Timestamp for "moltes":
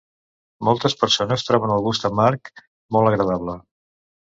0.67-0.95